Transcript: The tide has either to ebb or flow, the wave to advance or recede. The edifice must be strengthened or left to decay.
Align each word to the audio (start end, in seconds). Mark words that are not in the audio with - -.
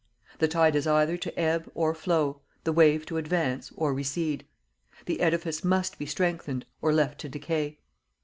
The 0.39 0.47
tide 0.47 0.73
has 0.73 0.87
either 0.87 1.15
to 1.15 1.39
ebb 1.39 1.69
or 1.75 1.93
flow, 1.93 2.41
the 2.63 2.73
wave 2.73 3.05
to 3.05 3.17
advance 3.17 3.71
or 3.75 3.93
recede. 3.93 4.47
The 5.05 5.19
edifice 5.21 5.63
must 5.63 5.99
be 5.99 6.07
strengthened 6.07 6.65
or 6.81 6.91
left 6.91 7.19
to 7.21 7.29
decay. 7.29 7.77